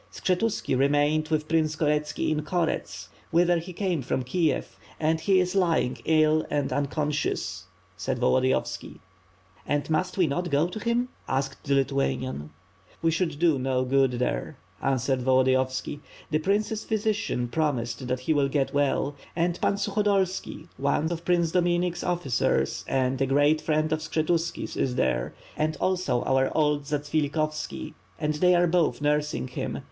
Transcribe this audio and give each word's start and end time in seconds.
"Skshetuski 0.11 0.75
remained 0.75 1.27
with 1.27 1.47
Prince 1.47 1.75
Koretski 1.75 2.31
in 2.31 2.41
Korets 2.41 3.09
whither 3.29 3.59
he 3.59 3.71
came 3.71 4.01
from 4.01 4.23
Kiev 4.23 4.75
and 4.99 5.19
he 5.19 5.39
is 5.39 5.53
lying 5.53 5.99
ill 6.05 6.43
and 6.49 6.71
uncon 6.71 7.09
scious," 7.13 7.65
said 7.95 8.17
Volodiyovski. 8.19 8.97
"And 9.63 9.87
must 9.91 10.17
we 10.17 10.25
not 10.25 10.49
go 10.49 10.65
to 10.65 10.79
him?" 10.79 11.09
asked 11.27 11.65
the 11.65 11.75
Lithuanian. 11.75 12.49
"We 13.03 13.11
should 13.11 13.37
do 13.37 13.59
no 13.59 13.85
good 13.85 14.13
there," 14.13 14.57
answered 14.81 15.21
Volodiyovski. 15.21 15.99
"The 16.31 16.39
prince's 16.39 16.83
physician 16.83 17.47
promises 17.47 18.07
that 18.07 18.21
he 18.21 18.33
will 18.33 18.49
get 18.49 18.73
well; 18.73 19.15
and 19.35 19.61
Pan 19.61 19.73
Sukhodolski, 19.75 20.67
one 20.77 21.11
of 21.11 21.23
Prince 21.25 21.51
Dominik's 21.51 22.03
officers, 22.03 22.83
and 22.87 23.21
a 23.21 23.27
great 23.27 23.61
friend 23.61 23.91
of 23.93 23.99
Skshetuski's 23.99 24.75
is 24.75 24.95
there, 24.95 25.35
and 25.55 25.77
also 25.77 26.23
our 26.23 26.49
old 26.57 26.85
Zats 26.85 27.11
vilikhovski; 27.11 27.93
and 28.17 28.33
they 28.33 28.55
are 28.55 28.65
both 28.65 28.99
nursing 28.99 29.47
him. 29.47 29.77